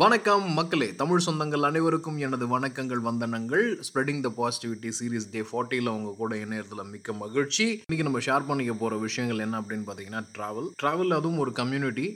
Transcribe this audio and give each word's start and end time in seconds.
வணக்கம் 0.00 0.46
மக்களே 0.56 0.86
தமிழ் 1.00 1.22
சொந்தங்கள் 1.26 1.66
அனைவருக்கும் 1.68 2.16
எனது 2.26 2.46
வணக்கங்கள் 2.54 3.02
வந்தனங்கள். 3.06 3.62
Spreading 3.86 4.18
the 4.24 4.30
positivity 4.38 4.88
series 4.96 5.28
day 5.34 5.40
ஃபார்ட்டியில் 5.50 5.88
உங்க 5.92 6.10
கூட 6.18 6.32
இணையத்தில் 6.44 6.82
மிக்க 6.94 7.12
மகிழ்ச்சி. 7.20 7.64
இன்னைக்கு 7.84 8.06
நம்ம 8.08 8.20
ஷேர் 8.26 8.46
பண்ணிக்க 8.48 8.72
போற 8.80 8.96
விஷயங்கள் 9.04 9.42
என்ன 9.44 9.60
அப்படின்னு 9.60 9.86
பார்த்தீங்கன்னா 9.88 10.22
டிராவல் 10.34 10.68
டிராவல் 10.80 11.14
அதுவும் 11.18 11.40
ஒரு 11.44 11.52
கம்யூனிட்டி 11.60 12.06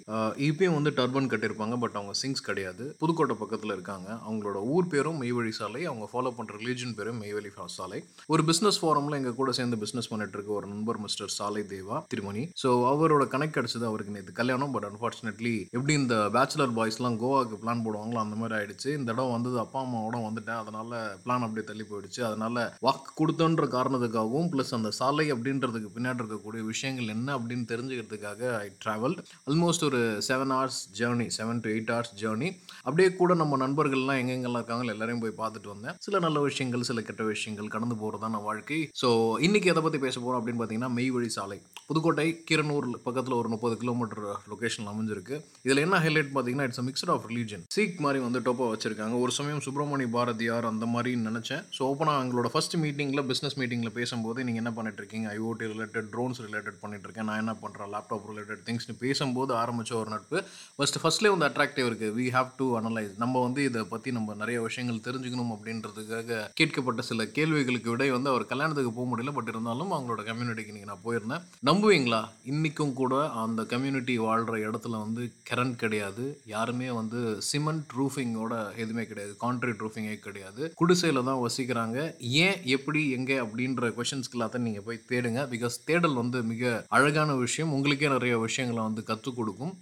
இப்பயும் 0.48 0.76
வந்து 0.78 0.92
டர்பன் 0.98 1.30
கட்டியிருப்பாங்க 1.34 1.78
பட் 1.84 1.96
அவங்க 2.00 2.14
சிங்ஸ் 2.22 2.44
கிடையாது. 2.48 2.86
புதுக்கோட்டை 3.04 3.36
பக்கத்தில் 3.42 3.74
இருக்காங்க. 3.76 4.08
அவங்களோட 4.26 4.60
ஊர் 4.74 4.90
பேரும் 4.94 5.18
மெய்வழி 5.22 5.54
சாலை 5.60 5.84
அவங்க 5.92 6.08
ஃபாலோ 6.12 6.32
பண்ற 6.40 6.58
ரிலீஜன் 6.62 6.96
பேரும் 6.98 7.22
மெய்வழி 7.24 7.54
சாலை. 7.78 8.02
ஒரு 8.34 8.44
பிசினஸ் 8.50 8.80
ஃபாரம்ல 8.82 9.20
எங்க 9.22 9.34
கூட 9.40 9.56
சேர்ந்து 9.60 9.80
பிசினஸ் 9.84 10.10
பண்ணிட்டு 10.12 10.38
இருக்க 10.38 10.54
ஒரு 10.58 10.70
நண்பர் 10.74 11.02
மிஸ்டர் 11.06 11.34
சாலை 11.38 11.64
தேவா 11.74 12.02
திருமணி. 12.14 12.44
ஸோ 12.64 12.68
அவரோட 12.92 13.26
கனெக்ட் 13.36 13.58
கிடைச்சது 13.60 13.90
அவருக்கு 13.92 14.16
நேற்று 14.18 14.38
கல்யாணம் 14.42 14.76
பட் 14.76 14.88
அன்ஃபார்ச்சுனேட்லி 14.92 15.56
எப்படி 15.78 15.98
இந்த 16.02 16.20
பேச்சுலர் 16.38 16.78
பாய்ஸ்லாம் 16.80 17.20
கோவாக்கு 17.24 17.56
பிளான் 17.56 17.68
பிளான் 17.70 17.84
போடுவாங்களோ 17.86 18.20
அந்த 18.22 18.36
மாதிரி 18.40 18.54
ஆயிடுச்சு. 18.58 18.88
இந்த 18.98 19.10
இடம் 19.14 19.32
வந்தது 19.34 19.56
அப்பா 19.62 19.78
அம்மாவோட 19.84 20.16
வந்துட்டேன். 20.26 20.60
அதனால 20.62 21.00
பிளான் 21.24 21.44
அப்படியே 21.46 21.64
தள்ளி 21.68 21.84
போயிடுச்சு. 21.90 22.20
அதனால 22.28 22.56
வாக்கு 22.86 23.10
கொடுத்தன்ற 23.20 23.64
காரணத்துக்காகவும் 23.74 24.48
ப்ளஸ் 24.52 24.74
அந்த 24.78 24.90
சாலை 25.00 25.26
அப்படின்றதுக்கு 25.34 25.90
பின்னாடி 25.96 26.22
இருக்கக்கூடிய 26.22 26.62
விஷயங்கள் 26.70 27.12
என்ன 27.16 27.28
அப்படின்னு 27.38 27.66
தெரிஞ்சுக்கிறதுக்காக 27.72 28.40
ஐ 28.64 28.66
ட்ராவல் 28.84 29.16
ஆல்மோஸ்ட் 29.50 29.86
ஒரு 29.88 30.00
seven 30.28 30.54
hours 30.56 30.80
journey 31.00 31.26
seven 31.38 31.62
to 31.64 31.70
eight 31.74 31.92
hours 31.94 32.14
journey 32.22 32.48
அப்படியே 32.86 33.08
கூட 33.20 33.34
நம்ம 33.42 33.58
நண்பர்கள்லாம் 33.64 34.20
எங்கெங்கெல்லாம் 34.22 34.62
இருக்காங்களோ 34.62 34.94
எல்லாரையும் 34.96 35.22
போய் 35.24 35.38
பார்த்துட்டு 35.42 35.72
வந்தேன். 35.74 35.96
சில 36.06 36.18
நல்ல 36.26 36.40
விஷயங்கள் 36.48 36.88
சில 36.90 37.02
கெட்ட 37.10 37.22
விஷயங்கள் 37.32 37.72
கடந்து 37.76 37.98
போகிறதான 38.02 38.42
வாழ்க்கை. 38.48 38.80
ஸோ 39.02 39.10
இன்னைக்கு 39.48 39.72
எதை 39.74 39.82
பற்றி 39.86 40.00
பேச 40.06 40.16
போகிறோம் 40.18 40.40
அப்படின்னு 40.40 40.62
பார்த்தீங்கன்னா 40.62 40.92
மெய்வழி 40.98 41.30
சாலை. 41.38 41.60
புதுக்கோட்டை 41.90 42.28
கீரனூர் 42.50 42.88
பக்கத்தில் 43.06 43.38
ஒரு 43.40 43.48
முப்பது 43.54 43.76
கிலோமீட்டர் 43.84 44.24
லொகேஷன் 44.52 44.90
அமைஞ்சிருக்கு. 44.92 45.36
இதில் 45.66 45.84
என்ன 45.86 45.98
ஹைலைட் 46.06 46.34
பார்த்தீங்கன்னா 46.34 46.68
it's 46.68 46.86
mixture 46.88 47.12
of 47.14 47.26
religion 47.30 47.59
Sikh 47.74 48.02
மாதிரி 48.04 48.20
வந்து 48.24 48.40
டோப்பா 48.46 48.66
வச்சிருக்காங்க. 48.72 49.14
ஒரு 49.24 49.32
சமயம் 49.38 49.62
சுப்பிரமணிய 49.66 50.10
பாரதியார் 50.16 50.70
அந்த 50.72 50.86
மாதிரி 50.94 51.10
நினச்சேன். 51.28 51.62
ஸோ 51.76 51.80
ஓப்பனாக 51.90 52.22
எங்களோட 52.24 52.50
ஃபர்ஸ்ட் 52.54 52.76
மீட்டிங்கில் 52.84 53.24
பிஸ்னஸ் 53.30 53.56
மீட்டிங்கில் 53.60 53.96
பேசும்போது 53.98 54.44
நீங்கள் 54.48 54.62
என்ன 54.64 54.72
பண்ணிட்டு 54.78 55.00
இருக்கீங்க? 55.02 55.26
ஐஓடி 55.38 55.68
ரிலேட்டட் 55.74 56.08
ட்ரோன்ஸ் 56.14 56.40
ரிலேட்டட் 56.46 56.78
பண்ணிட்டு 56.82 57.06
இருக்கேன். 57.08 57.28
நான் 57.30 57.40
என்ன 57.44 57.54
பண்ணுறேன் 57.62 57.92
லேப்டாப் 57.94 58.28
ரிலேட்டட் 58.32 58.62
திங்ஸ்னு 58.68 58.96
பேசும்போது 59.04 59.54
ஆரம்பிச்ச 59.62 59.94
ஒரு 60.02 60.10
நட்பு. 60.14 60.38
ஃபஸ்ட் 60.78 61.00
ஃபஸ்ட்லேயே 61.02 61.34
வந்து 61.34 61.48
அட்ராக்டிவ் 61.50 61.88
இருக்குது 61.90 62.14
வி 62.18 62.26
ஹாவ் 62.36 62.50
டு 62.60 62.68
அனலைஸ் 62.80 63.14
நம்ம 63.24 63.42
வந்து 63.46 63.60
இதை 63.70 63.84
பற்றி 63.94 64.10
நம்ம 64.18 64.34
நிறைய 64.42 64.58
விஷயங்கள் 64.68 65.04
தெரிஞ்சுக்கணும் 65.08 65.52
அப்படின்றதுக்காக 65.56 66.40
கேட்கப்பட்ட 66.60 67.02
சில 67.10 67.26
கேள்விகளுக்கு 67.38 67.92
விடை 67.94 68.10
வந்து 68.16 68.32
அவர் 68.32 68.50
கல்யாணத்துக்கு 68.52 68.92
போக 68.98 69.08
முடியல. 69.10 69.32
பட் 69.38 69.50
இருந்தாலும் 69.52 69.92
அவங்களோட 69.96 70.22
கம்யூனிட்டிக்கு 70.30 70.76
நீங்கள் 70.76 70.92
நான் 70.92 71.04
போயிருந்தேன். 71.06 71.44
நம்புவீங்களா? 71.70 72.22
இன்றைக்கும் 72.52 72.94
கூட 73.00 73.14
அந்த 73.42 73.60
கம்யூனிட்டி 73.74 74.16
வாழ்கிற 74.26 74.56
இடத்துல 74.68 74.98
வந்து 75.04 75.22
கரண்ட் 75.50 75.76
கிடையாது. 75.82 76.24
யாருமே 76.54 76.88
வந்து 77.00 77.20
சிமெண்ட் 77.50 77.94
ரூஃபிங்கோட 77.98 78.54
எதுவுமே 78.82 79.04
கிடையாது. 79.10 79.32
கான்கிரீட் 79.44 79.82
ரூஃபிங்கே 79.84 80.16
கிடையாது. 80.26 80.62
குடிசையில் 80.80 81.26
தான் 81.30 81.42
வசிக்கிறாங்க. 81.46 81.98
ஏன் 82.46 82.58
எப்படி 82.76 83.02
எங்கே 83.18 83.38
அப்படின்ற 83.44 83.92
கொஷின்ஸ்க்கு 83.98 84.36
எல்லாத்தையும் 84.38 84.66
நீங்கள் 84.68 84.86
போய் 84.88 85.04
தேடுங்க. 85.10 85.40
பிகாஸ் 85.54 85.76
தேடல் 85.90 86.16
வந்து 86.22 86.38
மிக 86.52 86.72
அழகான 86.98 87.30
விஷயம். 87.44 87.74
உங்களுக்கே 87.76 88.08
நிறைய 88.16 88.34
விஷயங்களை 88.46 88.82
வந்து 88.88 89.02
கற்றுக் 89.10 89.38
கொடுக்கும். 89.38 89.72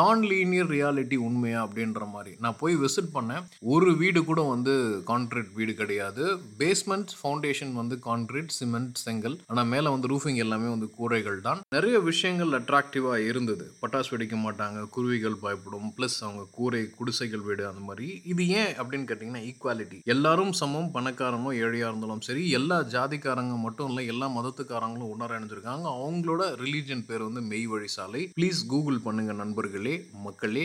நான் 0.00 0.22
லீனியர் 0.32 0.70
ரியாலிட்டி 0.76 1.16
உண்மையா 1.28 1.60
அப்படின்ற 1.66 2.02
மாதிரி. 2.14 2.34
நான் 2.44 2.58
போய் 2.62 2.74
விசிட் 2.84 3.12
பண்ணேன். 3.16 3.46
ஒரு 3.74 3.90
வீடு 4.02 4.20
கூட 4.30 4.40
வந்து 4.52 4.74
கான்கிரீட் 5.10 5.52
வீடு 5.58 5.72
கிடையாது. 5.80 6.24
பேஸ்மெண்ட் 6.62 7.12
ஃபவுண்டேஷன் 7.20 7.72
வந்து 7.80 7.96
கான்கிரீட் 8.08 8.54
சிமெண்ட் 8.58 9.00
செங்கல். 9.04 9.36
ஆனால் 9.50 9.70
மேலே 9.74 9.88
வந்து 9.94 10.10
ரூஃபிங் 10.12 10.40
எல்லாமே 10.44 10.68
வந்து 10.74 10.88
கூரைகள் 10.98 11.38
தான். 11.48 11.60
நிறைய 11.76 11.96
விஷயங்கள் 12.10 12.54
அட்ராக்டிவாக 12.60 13.26
இருந்தது. 13.30 13.64
பட்டாசு 13.82 14.12
வெடிக்க 14.14 14.36
மாட்டாங்க. 14.46 14.80
குருவிகள் 14.96 15.36
பயப்படும். 15.44 15.88
ப்ளஸ் 15.98 16.18
அவங்க 16.26 16.44
கூரை 16.58 16.82
குடிசைகள் 17.06 17.46
வீடு 17.48 17.62
அந்த 17.70 17.82
மாதிரி. 17.88 18.06
இது 18.32 18.42
ஏன் 18.60 18.72
அப்படின்னு 18.80 19.06
கேட்டிங்கன்னா 19.08 19.42
ஈக்குவாலிட்டி 19.48 19.98
எல்லாரும் 20.12 20.52
சமம் 20.60 20.88
பணக்காரனோ 20.94 21.50
ஏழையாக 21.64 21.90
இருந்தாலும் 21.90 22.22
சரி 22.28 22.42
எல்லா 22.58 22.78
ஜாதிக்காரங்க 22.94 23.56
மட்டும் 23.64 23.88
இல்லை 23.90 24.04
எல்லா 24.12 24.26
மதத்துக்காரங்களும் 24.36 25.12
உணர 25.14 25.38
இணைஞ்சிருக்காங்க 25.38 25.86
அவங்களோட 25.98 26.42
ரிலீஜன் 26.62 27.04
பேர் 27.08 27.24
வந்து 27.26 27.42
மெய் 27.50 27.66
வழி 27.72 27.90
சாலை. 27.96 28.22
ப்ளீஸ் 28.38 28.60
கூகுள் 28.72 28.98
பண்ணுங்க 29.06 29.32
நண்பர்களே 29.42 29.94
மக்களே. 30.24 30.64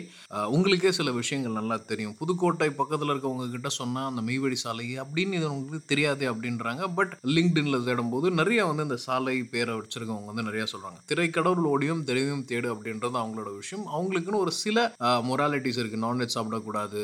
உங்களுக்கே 0.55 0.91
சில 0.99 1.11
விஷயங்கள் 1.19 1.57
நல்லா 1.59 1.77
தெரியும். 1.91 2.15
புதுக்கோட்டை 2.21 2.69
பக்கத்தில் 2.79 3.13
இருக்கவங்க 3.13 3.47
கிட்ட 3.55 3.71
சொன்னால் 3.79 4.09
அந்த 4.11 4.23
மெய்வழி 4.29 4.57
சாலை 4.63 4.87
அப்படின்னு 5.03 5.37
இது 5.41 5.47
உங்களுக்கு 5.55 5.91
தெரியாது 5.93 6.25
அப்படின்றாங்க. 6.31 6.89
பட் 6.99 7.13
லிங்க்டின்ல 7.35 7.79
தேடும்போது 7.89 8.29
நிறைய 8.39 8.65
வந்து 8.71 8.87
இந்த 8.87 8.99
சாலை 9.05 9.37
பேரை 9.53 9.75
வச்சிருக்கவங்க 9.81 10.31
வந்து 10.31 10.47
நிறைய 10.49 10.65
சொல்றாங்க. 10.73 10.99
திரைக்கடவுள் 11.11 11.69
ஓடியும் 11.73 12.03
தெளிவும் 12.09 12.45
தேடு 12.51 12.67
அப்படின்றது 12.75 13.17
அவங்களோட 13.23 13.49
விஷயம். 13.61 13.85
அவங்களுக்குன்னு 13.95 14.43
ஒரு 14.45 14.53
சில 14.63 14.77
மொராலிட்டிஸ் 15.29 15.79
இருக்கு. 15.81 16.03
நான்வெஜ் 16.05 16.30
சாப்பிடக்கூடாது. 16.35 17.01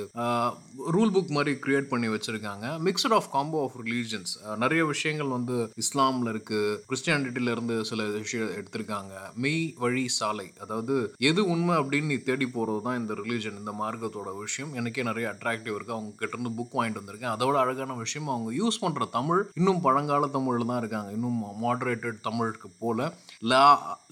ரூல் 0.96 1.14
புக் 1.16 1.36
மாதிரி 1.38 1.54
கிரியேட் 1.66 1.92
பண்ணி 1.94 2.08
வச்சிருக்காங்க. 2.16 2.66
Mixture 2.88 3.16
of 3.18 3.30
combo 3.36 3.62
of 3.66 3.78
religions 3.84 4.34
நிறைய 4.64 4.82
விஷயங்கள் 4.94 5.34
வந்து 5.38 5.58
இஸ்லாம்ல 5.84 6.34
இருக்கு. 6.36 6.62
கிறிஸ்டியானிட்டியிலேருந்து 6.90 7.76
சில 7.92 8.04
விஷயம் 8.18 8.54
எடுத்திருக்காங்க. 8.60 9.14
மெய் 9.46 9.64
வழி 9.84 10.06
சாலை. 10.20 10.48
அதாவது 10.66 10.96
எது 11.32 11.42
உண்மை 11.54 11.76
அப்படின்னு 11.82 12.12
நீ 12.14 12.18
தேடி 12.30 12.48
போகிறது 12.58 12.82
தான் 12.88 13.00
இந்த 13.02 13.14
ரிலீஜன் 13.22 13.60
இந்த 13.62 13.74
மார்க்கத்தோட 13.82 14.30
விஷயம். 14.44 14.74
எனக்கே 14.82 15.04
நிறைய 15.10 15.28
அட்ராக்டிவ் 15.34 15.76
இருக்கு. 15.78 15.96
அவங்க 15.98 16.14
கிட்ட 16.22 16.34
இருந்து 16.38 16.56
புக் 16.60 16.76
வாங்கிட்டு 16.78 17.02
வந்திருக்கேன். 17.02 17.34
அதோட 17.36 17.56
அழகான 17.64 17.96
விஷயம் 18.04 18.32
அவங்க 18.34 18.52
யூஸ் 18.62 18.82
பண்ணுற 18.84 19.10
தமிழ் 19.18 19.44
இன்னும் 19.60 19.82
பழங்கால 19.88 20.28
தமிழில் 20.38 20.70
தான் 20.72 20.82
இருக்காங்க. 20.84 21.12
இன்னும் 21.18 21.40
மாடரேட்டட் 21.66 22.20
தமிழுக்கு 22.28 22.70
போல. 22.84 23.10
லா 23.52 23.66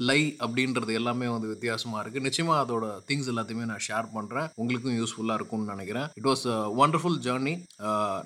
லை 0.10 0.20
அப்படின்றது 0.46 0.92
எல்லாமே 1.00 1.28
வந்து 1.36 1.48
வித்தியாசமாக 1.54 2.02
இருக்கு. 2.04 2.26
நிச்சயமாக 2.28 2.64
அதோட 2.64 2.86
திங்ஸ் 3.10 3.30
எல்லாத்தையுமே 3.32 3.70
நான் 3.72 3.86
ஷேர் 3.88 4.08
பண்ணுறேன் 4.16 4.50
உங்களுக்கும் 4.62 4.98
யூஸ்ஃபுல்லாக 5.06 5.40
இருக்கும்னு 5.42 5.74
நினைக்கிறேன். 5.76 6.10
இட் 6.20 6.30
வாஸ் 6.32 6.46
ஒண்டர்ஃபுல் 6.84 7.20
ஜேர்னி 7.28 7.56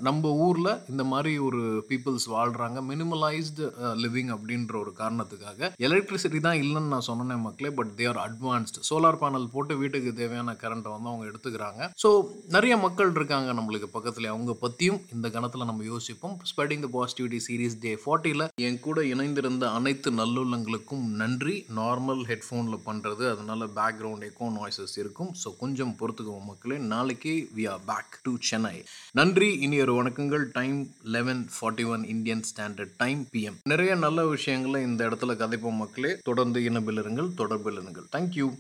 நம்ம 0.10 0.34
ஊரில் 0.48 0.74
இந்த 0.92 1.04
மாதிரி 1.14 1.32
ஒரு 1.48 1.62
பீப்புள்ஸ் 1.92 2.28
வாழ்கிறாங்க 2.36 2.78
மினிமலைஸ்டு 2.92 3.66
லிவிங் 4.04 4.32
அப்படின்ற 4.36 4.76
ஒரு 4.84 4.92
காரணத்துக்காக 5.02 5.72
எலக்ட்ரிசிட்டி 5.88 6.40
தான் 6.46 6.60
இல்லைன்னு 6.64 6.94
நான் 6.94 7.08
சொன்னேன் 7.08 7.44
மக்களே 7.46 7.72
but 7.80 7.92
they 8.00 8.06
are 8.12 8.20
advanced 8.26 8.84
solar 8.90 9.20
panel 9.22 9.48
போட்டு 9.54 9.74
வீட்டுக்கு 9.82 10.12
தேவையான 10.20 10.56
கரண்ட்டை 10.64 10.92
வந்து 10.94 11.10
அவங்க 11.12 11.26
எடுத்துக்கிறாங்க. 11.32 11.82
ஸோ 12.04 12.10
நிறைய 12.56 12.74
மக்கள் 12.86 13.14
இருக்காங்க 13.18 13.50
நம்மளுக்கு 13.60 13.90
பக்கத்துல. 13.96 14.30
அவங்க 14.36 14.54
பற்றியும் 14.64 15.00
இந்த 15.16 15.28
கணத்தில் 15.36 15.70
நம்ம 15.72 15.86
யோசிப்போம். 15.92 16.36
ஸ்பெடிங் 16.52 16.84
த 16.86 16.90
பாசிட்டிவிட்டி 16.98 17.40
சீரிஸ் 17.48 17.80
டே 17.86 17.92
ஃபார்ட்டியில் 18.04 18.46
என் 18.68 18.80
கூட 18.88 19.00
இணைந்திருந்த 19.14 19.66
அனைத்து 19.80 20.12
நல்லுள்ளங்களுக்கும் 20.22 21.06
நன்றி. 21.22 21.56
நார்மல் 21.80 22.24
ஹெட்ஃபோனில் 22.32 22.84
பண்ணுறது 22.88 23.26
அதனால 23.34 23.68
பேக்ரவுண்ட் 23.80 24.28
எக்கோ 24.30 24.50
நாய்ஸஸ் 24.60 24.96
இருக்கும். 25.04 25.32
ஸோ 25.44 25.48
கொஞ்சம் 25.64 25.94
பொறுத்துக்குவோம் 26.00 26.50
மக்கள். 26.52 26.69
நாளைக்கு 26.78 27.50
we 27.58 27.70
are 27.70 27.80
back 27.86 28.20
to 28.24 28.36
Chennai 28.40 28.84
நன்றி 29.12 29.60
இனி 29.60 29.80
ஒரு 29.80 30.04
வணக்கங்கள். 30.04 30.46
Time 30.52 30.88
eleven 31.04 31.50
forty 31.62 31.88
one 31.88 32.08
Indian 32.08 32.44
standard 32.56 32.94
time 32.98 33.28
PM 33.34 33.58
நிறைய 33.64 33.96
நல்ல 33.96 34.28
விஷயங்களை 34.28 34.82
இந்த 34.82 35.10
இடத்துல 35.10 35.36
கதைப்போம் 35.36 35.76
மக்களே 35.76 36.20
தொடர்ந்து 36.24 36.64
இனபில் 36.64 37.00
இருங்கள் 37.00 37.32
தொடர்பில் 37.38 37.80
இருங்கள். 37.80 38.06
தேங்க்யூ 38.12 38.56